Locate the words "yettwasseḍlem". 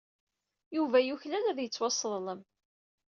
1.61-2.41